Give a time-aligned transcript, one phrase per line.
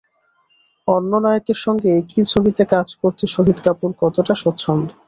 [0.87, 4.87] অন্য নায়কের সঙ্গে একই ছবিতে কাজ করতে শহীদ কাপুর কতটা স্বচ্ছন্দ?